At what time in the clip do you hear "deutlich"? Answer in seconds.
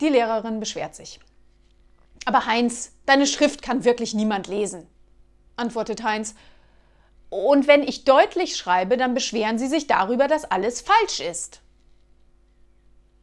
8.04-8.56